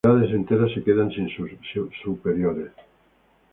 [0.03, 1.27] Unidades enteras se quedan sin
[2.03, 2.71] superiores.